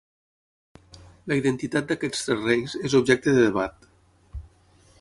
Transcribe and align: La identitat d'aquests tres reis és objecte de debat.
La 1.31 1.35
identitat 1.41 1.91
d'aquests 1.91 2.25
tres 2.29 2.41
reis 2.47 2.75
és 2.89 2.95
objecte 3.01 3.35
de 3.37 3.47
debat. 3.51 3.87